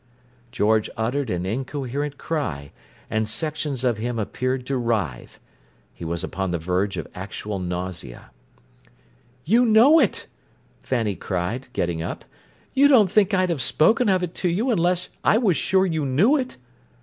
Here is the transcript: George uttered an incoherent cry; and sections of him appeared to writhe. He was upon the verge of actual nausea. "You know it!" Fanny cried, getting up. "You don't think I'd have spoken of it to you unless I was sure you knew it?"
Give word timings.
George 0.51 0.89
uttered 0.97 1.29
an 1.29 1.45
incoherent 1.45 2.17
cry; 2.17 2.71
and 3.07 3.29
sections 3.29 3.83
of 3.83 3.99
him 3.99 4.17
appeared 4.17 4.65
to 4.65 4.75
writhe. 4.75 5.39
He 5.93 6.03
was 6.03 6.23
upon 6.23 6.49
the 6.49 6.57
verge 6.57 6.97
of 6.97 7.07
actual 7.13 7.59
nausea. 7.59 8.31
"You 9.45 9.63
know 9.63 9.99
it!" 9.99 10.25
Fanny 10.81 11.13
cried, 11.15 11.67
getting 11.73 12.01
up. 12.01 12.25
"You 12.73 12.87
don't 12.87 13.11
think 13.11 13.35
I'd 13.35 13.49
have 13.51 13.61
spoken 13.61 14.09
of 14.09 14.23
it 14.23 14.33
to 14.41 14.49
you 14.49 14.71
unless 14.71 15.09
I 15.23 15.37
was 15.37 15.55
sure 15.55 15.85
you 15.85 16.03
knew 16.03 16.35
it?" 16.35 16.57